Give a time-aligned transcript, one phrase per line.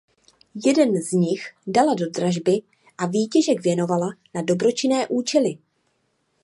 [0.55, 2.61] Jeden z nich dala do dražby
[2.97, 5.57] a výtěžek věnovala na dobročinné účely.